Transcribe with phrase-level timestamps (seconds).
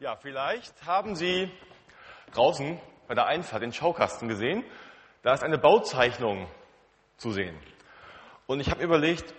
[0.00, 1.52] Ja, vielleicht haben Sie
[2.32, 4.64] draußen bei der Einfahrt den Schaukasten gesehen.
[5.22, 6.48] Da ist eine Bauzeichnung
[7.18, 7.54] zu sehen.
[8.46, 9.34] Und ich habe überlegt,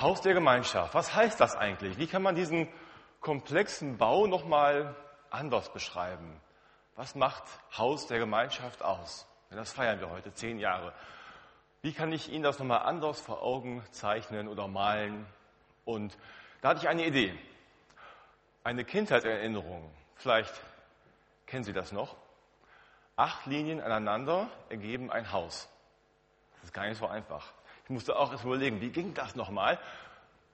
[0.00, 1.98] Haus der Gemeinschaft, was heißt das eigentlich?
[1.98, 2.68] Wie kann man diesen
[3.20, 4.96] komplexen Bau nochmal
[5.30, 6.40] anders beschreiben?
[6.96, 7.44] Was macht
[7.76, 9.28] Haus der Gemeinschaft aus?
[9.50, 10.92] Das feiern wir heute, zehn Jahre.
[11.80, 15.26] Wie kann ich Ihnen das nochmal anders vor Augen zeichnen oder malen?
[15.84, 16.18] Und
[16.60, 17.38] da hatte ich eine Idee,
[18.68, 19.90] eine Kindheitserinnerung.
[20.16, 20.52] Vielleicht
[21.46, 22.16] kennen Sie das noch.
[23.16, 25.70] Acht Linien aneinander ergeben ein Haus.
[26.56, 27.50] Das ist gar nicht so einfach.
[27.84, 29.78] Ich musste auch erst überlegen, wie ging das nochmal?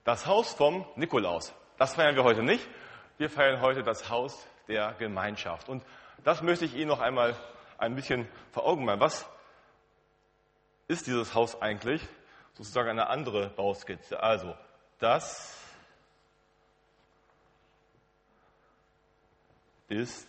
[0.05, 1.53] Das Haus vom Nikolaus.
[1.77, 2.65] Das feiern wir heute nicht.
[3.17, 5.67] Wir feiern heute das Haus der Gemeinschaft.
[5.67, 5.83] Und
[6.23, 7.35] das möchte ich Ihnen noch einmal
[7.77, 9.01] ein bisschen vor Augen malen.
[9.01, 9.27] Was
[10.87, 12.01] ist dieses Haus eigentlich?
[12.53, 14.23] Sozusagen eine andere Bauskizze.
[14.23, 14.55] Also,
[14.99, 15.64] das
[19.87, 20.27] ist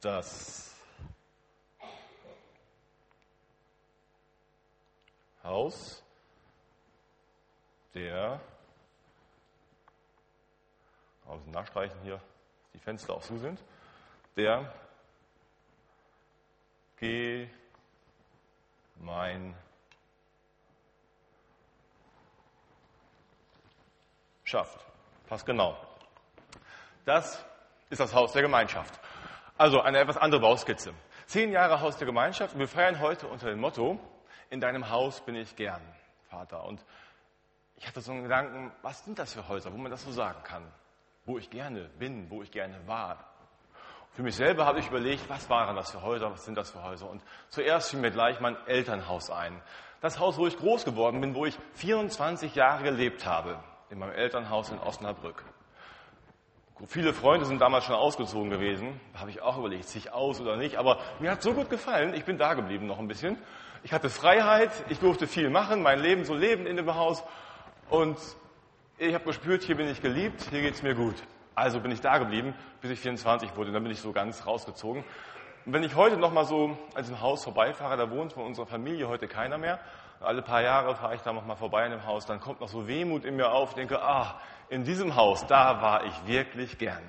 [0.00, 0.74] das
[5.42, 6.02] Haus
[7.94, 8.40] der,
[11.26, 12.20] also nachstreichen hier,
[12.74, 13.58] die Fenster auch zu sind,
[14.36, 14.72] der
[16.98, 19.64] Gemeinschaft.
[25.26, 25.85] Passt genau.
[27.06, 27.46] Das
[27.88, 28.98] ist das Haus der Gemeinschaft.
[29.56, 30.92] Also eine etwas andere Bauskizze.
[31.26, 34.00] Zehn Jahre Haus der Gemeinschaft wir feiern heute unter dem Motto,
[34.50, 35.80] in deinem Haus bin ich gern,
[36.28, 36.64] Vater.
[36.64, 36.84] Und
[37.76, 40.42] ich hatte so einen Gedanken, was sind das für Häuser, wo man das so sagen
[40.42, 40.64] kann?
[41.26, 43.24] Wo ich gerne bin, wo ich gerne war.
[44.10, 46.82] Für mich selber habe ich überlegt, was waren das für Häuser, was sind das für
[46.82, 47.08] Häuser?
[47.08, 49.62] Und zuerst fiel mir gleich mein Elternhaus ein.
[50.00, 54.14] Das Haus, wo ich groß geworden bin, wo ich 24 Jahre gelebt habe, in meinem
[54.14, 55.44] Elternhaus in Osnabrück.
[56.88, 59.00] Viele Freunde sind damals schon ausgezogen gewesen.
[59.14, 60.76] Da habe ich auch überlegt, ziehe ich aus oder nicht.
[60.76, 63.38] Aber mir hat so gut gefallen, ich bin da geblieben noch ein bisschen.
[63.82, 67.24] Ich hatte Freiheit, ich durfte viel machen, mein Leben so leben in dem Haus.
[67.88, 68.18] Und
[68.98, 71.14] ich habe gespürt, hier bin ich geliebt, hier geht es mir gut.
[71.54, 73.72] Also bin ich da geblieben, bis ich 24 wurde.
[73.72, 75.02] Dann bin ich so ganz rausgezogen.
[75.64, 78.66] Und wenn ich heute noch mal so an diesem Haus vorbeifahre, da wohnt von unserer
[78.66, 79.80] Familie heute keiner mehr.
[80.20, 82.26] Alle paar Jahre fahre ich da noch mal vorbei in dem Haus.
[82.26, 83.74] Dann kommt noch so Wehmut in mir auf.
[83.74, 87.02] Denke, ah, in diesem Haus, da war ich wirklich gern.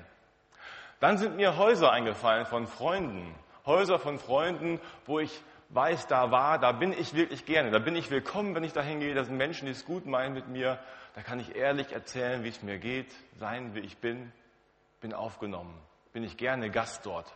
[1.00, 3.34] Dann sind mir Häuser eingefallen von Freunden.
[3.64, 7.70] Häuser von Freunden, wo ich weiß, da war, da bin ich wirklich gerne.
[7.70, 9.14] Da bin ich willkommen, wenn ich da hingehe.
[9.14, 10.78] Da sind Menschen, die es gut meinen mit mir.
[11.14, 14.32] Da kann ich ehrlich erzählen, wie es mir geht, sein, wie ich bin.
[15.00, 15.74] Bin aufgenommen.
[16.12, 17.32] Bin ich gerne Gast dort.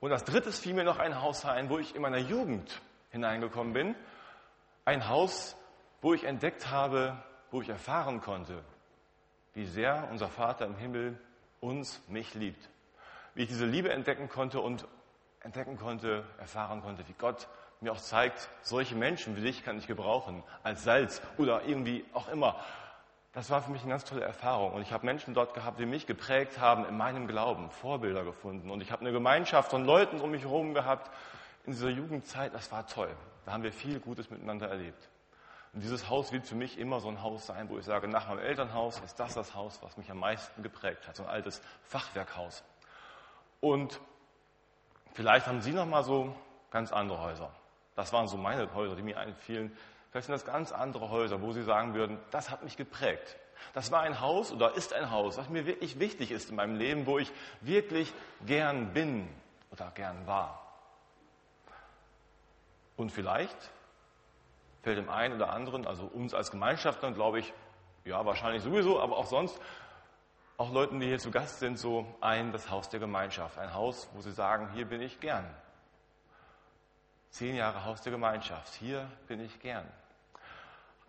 [0.00, 2.80] Und als drittes fiel mir noch ein Haus ein, wo ich in meiner Jugend
[3.10, 3.94] hineingekommen bin.
[4.84, 5.56] Ein Haus,
[6.02, 7.16] wo ich entdeckt habe,
[7.50, 8.62] wo ich erfahren konnte,
[9.54, 11.18] wie sehr unser Vater im Himmel
[11.60, 12.68] uns, mich liebt.
[13.34, 14.86] Wie ich diese Liebe entdecken konnte und
[15.40, 17.48] entdecken konnte, erfahren konnte, wie Gott
[17.80, 22.28] mir auch zeigt, solche Menschen wie dich kann ich gebrauchen, als Salz oder irgendwie auch
[22.28, 22.56] immer.
[23.32, 24.74] Das war für mich eine ganz tolle Erfahrung.
[24.74, 28.70] Und ich habe Menschen dort gehabt, die mich geprägt haben in meinem Glauben, Vorbilder gefunden.
[28.70, 31.10] Und ich habe eine Gemeinschaft von Leuten um mich herum gehabt
[31.66, 32.54] in dieser Jugendzeit.
[32.54, 33.10] Das war toll.
[33.44, 35.08] Da haben wir viel Gutes miteinander erlebt.
[35.72, 38.28] Und dieses Haus wird für mich immer so ein Haus sein, wo ich sage, nach
[38.28, 41.16] meinem Elternhaus ist das das Haus, was mich am meisten geprägt hat.
[41.16, 42.62] So ein altes Fachwerkhaus.
[43.60, 44.00] Und
[45.14, 46.34] Vielleicht haben Sie noch mal so
[46.72, 47.50] ganz andere Häuser.
[47.94, 49.70] Das waren so meine Häuser, die mir einfielen.
[50.10, 53.36] Vielleicht sind das ganz andere Häuser, wo Sie sagen würden, das hat mich geprägt.
[53.72, 56.76] Das war ein Haus oder ist ein Haus, was mir wirklich wichtig ist in meinem
[56.76, 57.30] Leben, wo ich
[57.60, 58.12] wirklich
[58.44, 59.28] gern bin
[59.70, 60.63] oder gern war.
[62.96, 63.56] Und vielleicht
[64.82, 67.52] fällt dem einen oder anderen, also uns als Gemeinschaftler, glaube ich,
[68.04, 69.58] ja, wahrscheinlich sowieso, aber auch sonst,
[70.56, 73.58] auch Leuten, die hier zu Gast sind, so ein, das Haus der Gemeinschaft.
[73.58, 75.44] Ein Haus, wo sie sagen, hier bin ich gern.
[77.30, 79.90] Zehn Jahre Haus der Gemeinschaft, hier bin ich gern.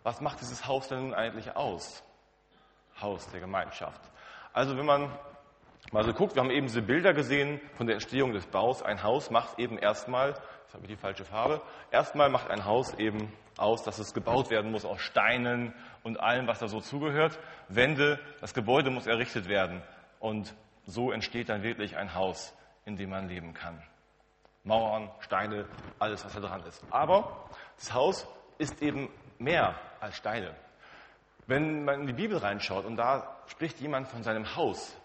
[0.02, 2.02] Was macht dieses Haus denn nun eigentlich aus?
[3.00, 4.00] Haus der Gemeinschaft.
[4.52, 5.10] Also wenn man
[5.92, 8.82] mal so guckt, wir haben eben diese Bilder gesehen von der Entstehung des Baus.
[8.82, 10.34] Ein Haus macht eben erstmal,
[10.66, 14.50] jetzt habe ich die falsche Farbe, erstmal macht ein Haus eben aus, dass es gebaut
[14.50, 15.72] werden muss aus Steinen
[16.02, 17.38] und allem, was da so zugehört.
[17.68, 19.80] Wände, das Gebäude muss errichtet werden.
[20.18, 20.54] Und
[20.84, 22.52] so entsteht dann wirklich ein Haus,
[22.84, 23.80] in dem man leben kann.
[24.64, 25.66] Mauern, Steine,
[26.00, 26.84] alles, was da dran ist.
[26.90, 28.26] Aber das Haus
[28.58, 29.08] ist eben
[29.38, 30.52] mehr als Steine.
[31.46, 34.96] Wenn man in die Bibel reinschaut und da spricht jemand von seinem Haus,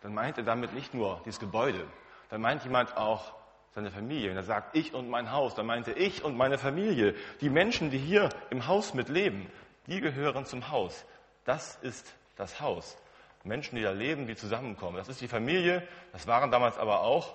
[0.00, 1.86] dann meint er damit nicht nur dieses Gebäude,
[2.30, 3.37] dann meint jemand auch
[3.74, 4.30] seine Familie.
[4.30, 7.14] Wenn er sagt, ich und mein Haus, dann meinte ich und meine Familie.
[7.40, 9.46] Die Menschen, die hier im Haus mitleben,
[9.86, 11.04] die gehören zum Haus.
[11.44, 12.96] Das ist das Haus.
[13.44, 14.96] Menschen, die da leben, die zusammenkommen.
[14.96, 17.34] Das ist die Familie, das waren damals aber auch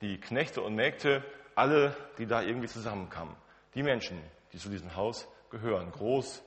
[0.00, 1.22] die Knechte und Mägde,
[1.54, 3.34] alle, die da irgendwie zusammenkamen.
[3.74, 4.20] Die Menschen,
[4.52, 6.42] die zu diesem Haus gehören, groß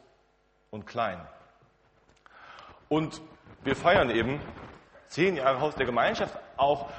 [0.71, 1.19] und klein.
[2.89, 3.21] Und
[3.63, 4.39] wir feiern eben
[5.07, 6.89] zehn Jahre Haus der Gemeinschaft auch,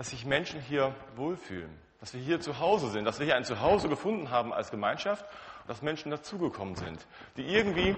[0.00, 3.44] dass sich Menschen hier wohlfühlen, dass wir hier zu Hause sind, dass wir hier ein
[3.44, 5.26] Zuhause gefunden haben als Gemeinschaft
[5.60, 7.06] und dass Menschen dazugekommen sind,
[7.36, 7.94] die irgendwie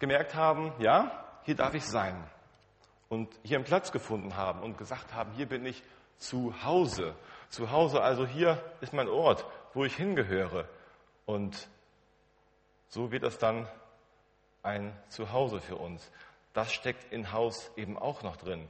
[0.00, 2.16] gemerkt haben, ja, hier darf ich sein
[3.08, 5.84] und hier einen Platz gefunden haben und gesagt haben, hier bin ich
[6.18, 7.14] zu Hause.
[7.50, 10.68] Zu Hause, also hier ist mein Ort, wo ich hingehöre.
[11.24, 11.68] Und
[12.88, 13.68] so wird es dann
[14.64, 16.10] ein Zuhause für uns.
[16.52, 18.68] Das steckt in Haus eben auch noch drin,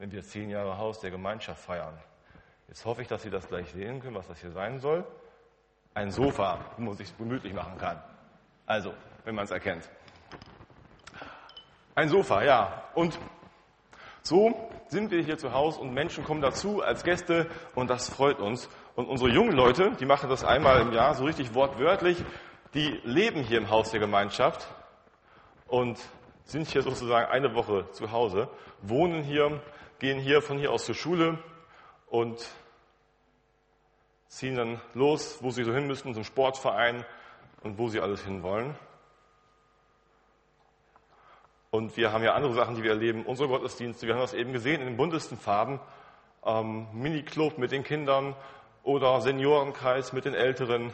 [0.00, 1.96] wenn wir zehn Jahre Haus der Gemeinschaft feiern.
[2.68, 5.04] Jetzt hoffe ich, dass Sie das gleich sehen können, was das hier sein soll.
[5.92, 8.02] Ein Sofa, wo man sich gemütlich machen kann.
[8.64, 8.94] Also,
[9.24, 9.90] wenn man es erkennt.
[11.94, 12.84] Ein Sofa, ja.
[12.94, 13.18] Und
[14.22, 18.38] so sind wir hier zu Hause und Menschen kommen dazu als Gäste und das freut
[18.38, 18.70] uns.
[18.96, 22.24] Und unsere jungen Leute, die machen das einmal im Jahr so richtig wortwörtlich,
[22.72, 24.66] die leben hier im Haus der Gemeinschaft
[25.66, 26.00] und
[26.44, 28.48] sind hier sozusagen eine Woche zu Hause,
[28.80, 29.60] wohnen hier,
[30.00, 31.38] gehen hier von hier aus zur Schule
[32.06, 32.44] und
[34.26, 37.04] ziehen dann los, wo sie so hin müssen, zum Sportverein
[37.62, 38.74] und wo sie alles hin wollen.
[41.70, 43.24] Und wir haben ja andere Sachen, die wir erleben.
[43.24, 45.78] Unsere Gottesdienste, wir haben das eben gesehen in den buntesten Farben.
[46.44, 48.34] Ähm, Mini-Club mit den Kindern
[48.82, 50.92] oder Seniorenkreis mit den Älteren,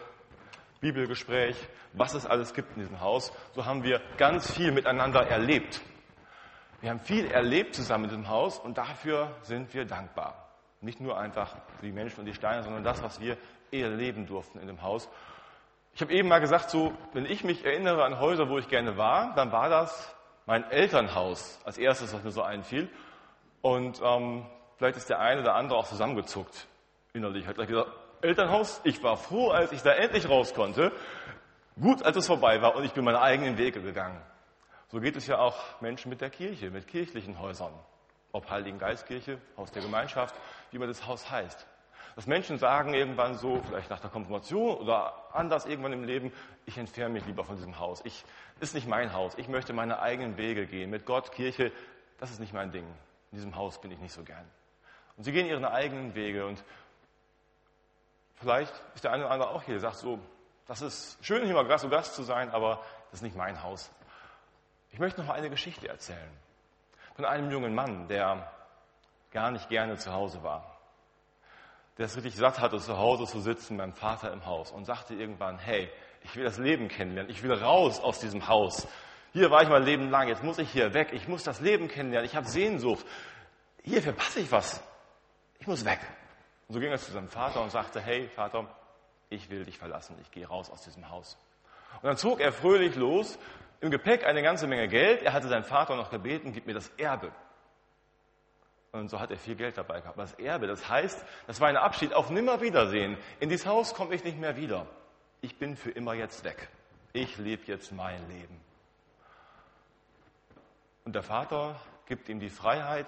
[0.81, 1.56] Bibelgespräch,
[1.93, 3.32] was es alles gibt in diesem Haus.
[3.55, 5.81] So haben wir ganz viel miteinander erlebt.
[6.81, 10.49] Wir haben viel erlebt zusammen in diesem Haus und dafür sind wir dankbar.
[10.81, 13.37] Nicht nur einfach für die Menschen und die Steine, sondern das, was wir
[13.73, 15.08] erleben durften in dem Haus.
[15.94, 18.96] Ich habe eben mal gesagt, so, wenn ich mich erinnere an Häuser, wo ich gerne
[18.99, 20.14] war, dann war das
[20.44, 22.88] mein Elternhaus als erstes, was mir so einfiel.
[23.62, 24.44] Und ähm,
[24.76, 26.67] vielleicht ist der eine oder andere auch zusammengezuckt
[27.14, 27.46] innerlich.
[27.46, 27.90] Hat gleich gesagt,
[28.20, 30.93] Elternhaus, ich war froh, als ich da endlich raus konnte.
[31.81, 34.20] Gut, als es vorbei war und ich bin meine eigenen Wege gegangen.
[34.88, 37.72] So geht es ja auch Menschen mit der Kirche, mit kirchlichen Häusern.
[38.32, 40.34] Ob Heiligen Geistkirche, Haus der Gemeinschaft,
[40.70, 41.66] wie man das Haus heißt.
[42.14, 46.32] Dass Menschen sagen irgendwann so, vielleicht nach der Konfirmation oder anders irgendwann im Leben,
[46.64, 48.00] ich entferne mich lieber von diesem Haus.
[48.04, 48.24] Ich,
[48.60, 49.34] ist nicht mein Haus.
[49.36, 50.90] Ich möchte meine eigenen Wege gehen.
[50.90, 51.72] Mit Gott, Kirche,
[52.18, 52.86] das ist nicht mein Ding.
[53.32, 54.44] In diesem Haus bin ich nicht so gern.
[55.16, 56.62] Und sie gehen ihre eigenen Wege und
[58.36, 60.18] vielleicht ist der eine oder andere auch hier, der sagt so,
[60.66, 63.90] das ist schön, hier mal Gast zu sein, aber das ist nicht mein Haus.
[64.90, 66.30] Ich möchte noch eine Geschichte erzählen
[67.14, 68.50] von einem jungen Mann, der
[69.30, 70.76] gar nicht gerne zu Hause war
[71.98, 75.14] der es richtig satt hatte, zu Hause zu sitzen, beim Vater im Haus und sagte
[75.14, 75.90] irgendwann, hey,
[76.24, 78.86] ich will das Leben kennenlernen, ich will raus aus diesem Haus.
[79.32, 81.88] Hier war ich mein Leben lang, jetzt muss ich hier weg, ich muss das Leben
[81.88, 83.04] kennenlernen, ich habe Sehnsucht.
[83.82, 84.82] Hier verpasse ich was.
[85.58, 86.00] Ich muss weg.
[86.68, 88.66] Und so ging er zu seinem Vater und sagte, hey Vater,
[89.30, 91.38] ich will dich verlassen, ich gehe raus aus diesem Haus.
[92.02, 93.38] Und dann zog er fröhlich los,
[93.81, 95.23] im Gepäck eine ganze Menge Geld.
[95.23, 97.32] Er hatte seinen Vater noch gebeten, gib mir das Erbe.
[98.93, 100.19] Und so hat er viel Geld dabei gehabt.
[100.19, 103.19] Das Erbe, das heißt, das war ein Abschied auf Nimmerwiedersehen.
[103.40, 104.87] In dieses Haus komme ich nicht mehr wieder.
[105.43, 106.69] Ich bin für immer jetzt weg.
[107.12, 108.61] Ich lebe jetzt mein Leben.
[111.05, 113.06] Und der Vater gibt ihm die Freiheit,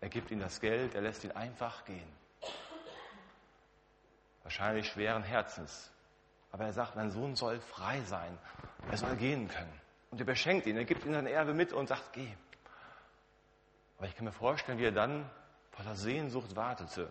[0.00, 2.08] er gibt ihm das Geld, er lässt ihn einfach gehen.
[4.42, 5.92] Wahrscheinlich schweren Herzens.
[6.52, 8.38] Aber er sagt, mein Sohn soll frei sein.
[8.90, 9.80] Er soll gehen können.
[10.10, 12.28] Und er beschenkt ihn, er gibt ihm sein Erbe mit und sagt, geh.
[13.98, 15.28] Aber ich kann mir vorstellen, wie er dann
[15.72, 17.10] voller Sehnsucht wartete.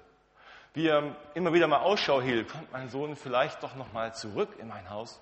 [0.73, 4.57] Wie er immer wieder mal Ausschau hielt, kommt mein Sohn vielleicht doch noch mal zurück
[4.59, 5.21] in mein Haus?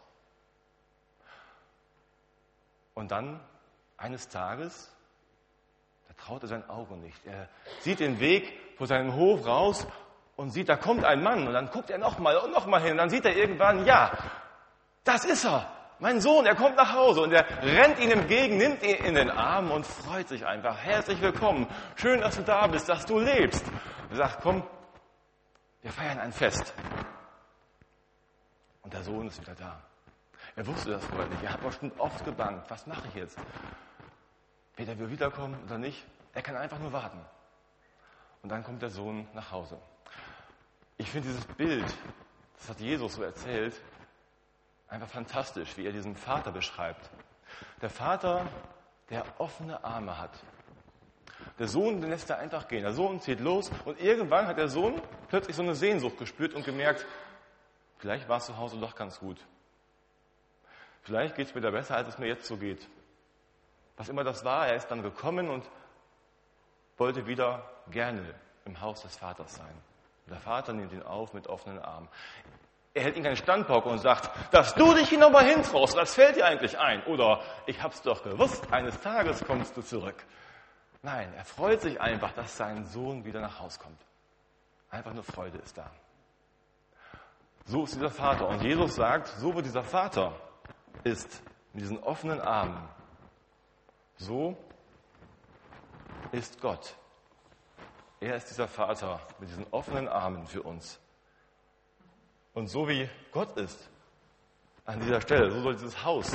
[2.93, 3.39] Und dann
[3.97, 4.91] eines Tages,
[6.07, 7.25] da traut er sein Auge nicht.
[7.25, 7.49] Er
[7.81, 9.87] sieht den Weg vor seinem Hof raus
[10.35, 11.47] und sieht, da kommt ein Mann.
[11.47, 12.91] Und dann guckt er nochmal und nochmal hin.
[12.91, 14.11] Und dann sieht er irgendwann, ja,
[15.03, 15.74] das ist er.
[15.99, 19.29] Mein Sohn, er kommt nach Hause und er rennt ihm entgegen, nimmt ihn in den
[19.29, 20.77] Arm und freut sich einfach.
[20.77, 21.67] Herzlich willkommen.
[21.95, 23.63] Schön, dass du da bist, dass du lebst.
[24.09, 24.63] Er sagt, komm,
[25.81, 26.73] wir feiern ein Fest.
[28.81, 29.81] Und der Sohn ist wieder da.
[30.57, 31.43] Er wusste das vorher nicht.
[31.43, 32.65] Er hat bestimmt oft gebannt.
[32.67, 33.37] Was mache ich jetzt?
[34.75, 36.05] Wird er wiederkommen oder nicht?
[36.33, 37.21] Er kann einfach nur warten.
[38.43, 39.77] Und dann kommt der Sohn nach Hause.
[40.97, 41.85] Ich finde dieses Bild,
[42.57, 43.81] das hat Jesus so erzählt,
[44.87, 47.09] Einfach fantastisch, wie er diesen Vater beschreibt.
[47.81, 48.45] Der Vater,
[49.09, 50.31] der offene Arme hat.
[51.59, 52.83] Der Sohn, den lässt er einfach gehen.
[52.83, 56.65] Der Sohn zieht los und irgendwann hat der Sohn plötzlich so eine Sehnsucht gespürt und
[56.65, 57.05] gemerkt,
[57.97, 59.37] vielleicht war es zu Hause doch ganz gut.
[61.01, 62.87] Vielleicht geht es mir da besser, als es mir jetzt so geht.
[63.97, 65.69] Was immer das war, er ist dann gekommen und
[66.97, 68.33] wollte wieder gerne
[68.65, 69.73] im Haus des Vaters sein.
[70.27, 72.09] Der Vater nimmt ihn auf mit offenen Armen.
[72.95, 76.37] Er hält ihn keinen Standbock und sagt, dass du dich hier nochmal hintraust, das fällt
[76.37, 77.03] dir eigentlich ein.
[77.03, 80.25] Oder ich hab's doch gewusst, eines Tages kommst du zurück.
[81.01, 83.99] Nein, er freut sich einfach, dass sein Sohn wieder nach Haus kommt.
[84.89, 85.91] Einfach nur Freude ist da.
[87.65, 88.47] So ist dieser Vater.
[88.47, 90.31] Und Jesus sagt, so wie dieser Vater
[91.03, 92.87] ist, mit diesen offenen Armen,
[94.15, 94.55] so
[96.31, 96.95] ist Gott.
[98.21, 101.01] Er ist dieser Vater mit diesen offenen Armen für uns.
[102.55, 103.89] Und so wie Gott ist,
[104.85, 106.31] an dieser Stelle, so soll dieses Haus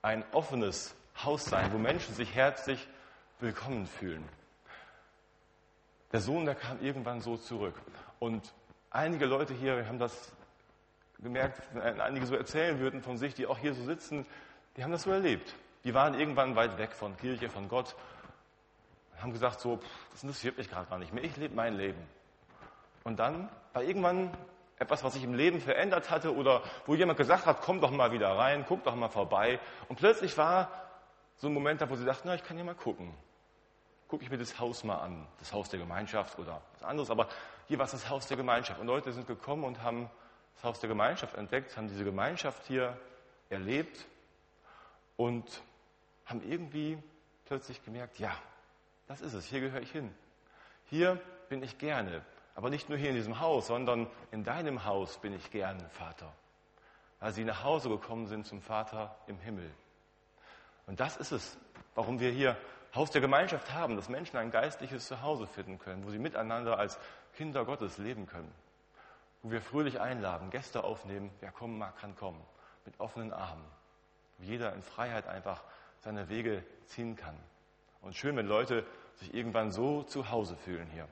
[0.00, 2.88] ein offenes Haus sein, wo Menschen sich herzlich
[3.38, 4.26] willkommen fühlen.
[6.12, 7.74] Der Sohn, der kam irgendwann so zurück.
[8.18, 8.54] Und
[8.88, 10.32] einige Leute hier haben das
[11.18, 14.24] gemerkt, wenn einige so erzählen würden von sich, die auch hier so sitzen,
[14.78, 15.54] die haben das so erlebt.
[15.84, 17.94] Die waren irgendwann weit weg von Kirche, von Gott,
[19.20, 19.80] haben gesagt, so,
[20.12, 22.00] das interessiert mich gerade gar nicht mehr, ich lebe mein Leben.
[23.04, 24.34] Und dann war irgendwann
[24.80, 28.10] etwas, was sich im Leben verändert hatte oder wo jemand gesagt hat, komm doch mal
[28.10, 29.60] wieder rein, guck doch mal vorbei.
[29.88, 30.70] Und plötzlich war
[31.36, 33.14] so ein Moment da, wo sie dachten, na, ich kann ja mal gucken
[34.10, 37.28] gucke ich mir das Haus mal an, das Haus der Gemeinschaft oder was anderes, aber
[37.68, 38.80] hier war es das Haus der Gemeinschaft.
[38.80, 40.10] Und Leute sind gekommen und haben
[40.56, 42.98] das Haus der Gemeinschaft entdeckt, haben diese Gemeinschaft hier
[43.50, 44.04] erlebt
[45.16, 45.62] und
[46.26, 46.98] haben irgendwie
[47.44, 48.32] plötzlich gemerkt, ja,
[49.06, 50.12] das ist es, hier gehöre ich hin.
[50.86, 55.18] Hier bin ich gerne, aber nicht nur hier in diesem Haus, sondern in deinem Haus
[55.18, 56.32] bin ich gerne, Vater.
[57.20, 59.70] Weil sie nach Hause gekommen sind zum Vater im Himmel.
[60.86, 61.58] Und das ist es,
[61.94, 62.56] warum wir hier
[62.94, 66.98] Haus der Gemeinschaft haben, dass Menschen ein geistliches Zuhause finden können, wo sie miteinander als
[67.36, 68.52] Kinder Gottes leben können,
[69.42, 72.42] wo wir fröhlich einladen, Gäste aufnehmen, wer kommen mag, kann kommen,
[72.84, 73.64] mit offenen Armen,
[74.38, 75.62] wo jeder in Freiheit einfach
[75.98, 77.36] seine Wege ziehen kann.
[78.00, 78.84] Und schön, wenn Leute
[79.16, 81.06] sich irgendwann so zu Hause fühlen hier.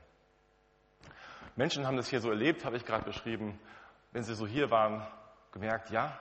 [1.58, 3.58] Menschen haben das hier so erlebt, habe ich gerade beschrieben,
[4.12, 5.04] wenn sie so hier waren,
[5.50, 6.16] gemerkt, ja,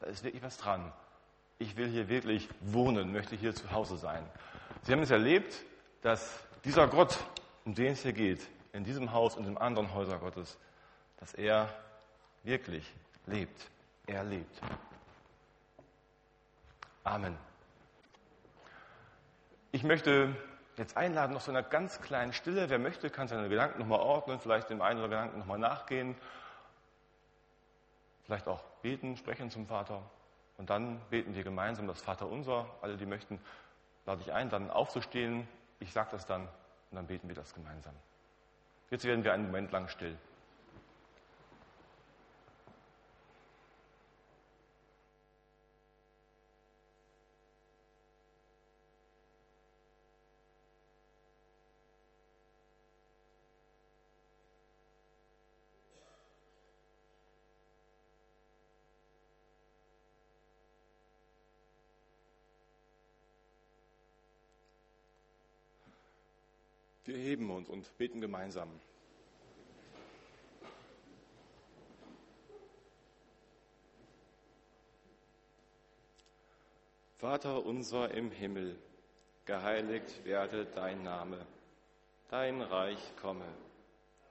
[0.00, 0.92] da ist wirklich was dran.
[1.58, 4.22] Ich will hier wirklich wohnen, möchte hier zu Hause sein.
[4.82, 5.54] Sie haben es erlebt,
[6.02, 7.24] dass dieser Gott,
[7.64, 10.58] um den es hier geht, in diesem Haus und in anderen Häusern Gottes,
[11.20, 11.70] dass er
[12.42, 12.92] wirklich
[13.24, 13.70] lebt.
[14.06, 14.60] Er lebt.
[17.02, 17.38] Amen.
[19.70, 20.36] Ich möchte
[20.76, 22.70] jetzt einladen, noch so einer ganz kleinen Stille.
[22.70, 26.16] Wer möchte, kann seine Gedanken nochmal ordnen, vielleicht dem einen oder Gedanken nochmal nachgehen,
[28.24, 30.02] vielleicht auch beten, sprechen zum Vater.
[30.58, 32.66] Und dann beten wir gemeinsam das Vaterunser.
[32.80, 33.40] Alle, die möchten,
[34.06, 35.48] lade ich ein, dann aufzustehen.
[35.80, 37.94] Ich sage das dann und dann beten wir das gemeinsam.
[38.90, 40.16] Jetzt werden wir einen Moment lang still.
[67.04, 68.68] Wir heben uns und beten gemeinsam.
[77.18, 78.76] Vater unser im Himmel,
[79.46, 81.44] geheiligt werde dein Name,
[82.28, 83.46] dein Reich komme,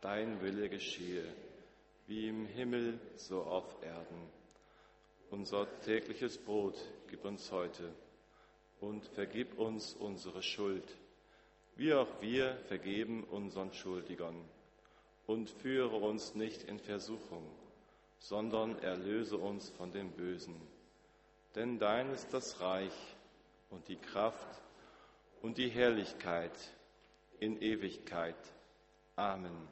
[0.01, 1.25] dein Wille geschehe,
[2.07, 4.29] wie im Himmel so auf Erden.
[5.29, 6.75] Unser tägliches Brot
[7.09, 7.93] gib uns heute
[8.81, 11.00] und vergib uns unsere Schuld
[11.75, 14.35] wie auch wir vergeben unseren Schuldigern.
[15.27, 17.45] Und führe uns nicht in Versuchung,
[18.19, 20.55] sondern erlöse uns von dem Bösen.
[21.55, 22.93] Denn dein ist das Reich
[23.69, 24.61] und die Kraft
[25.41, 26.51] und die Herrlichkeit
[27.39, 28.35] in Ewigkeit.
[29.15, 29.67] Amen.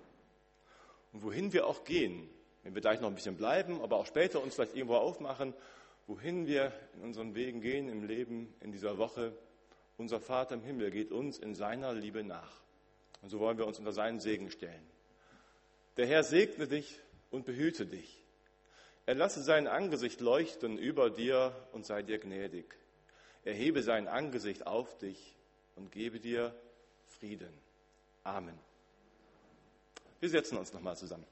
[1.13, 2.29] Und wohin wir auch gehen,
[2.63, 5.53] wenn wir gleich noch ein bisschen bleiben, aber auch später uns vielleicht irgendwo aufmachen,
[6.07, 9.33] wohin wir in unseren Wegen gehen im Leben, in dieser Woche,
[9.99, 12.61] unser Vater im Himmel geht uns in seiner Liebe nach.
[13.21, 14.89] Und so wollen wir uns unter seinen Segen stellen.
[15.97, 16.99] Der Herr segne dich
[17.31, 18.23] und behüte dich.
[19.05, 22.75] Er lasse sein Angesicht leuchten über dir und sei dir gnädig.
[23.43, 25.35] Er hebe sein Angesicht auf dich
[25.75, 26.53] und gebe dir
[27.19, 27.53] Frieden.
[28.23, 28.57] Amen.
[30.19, 31.25] Wir setzen uns nochmal zusammen.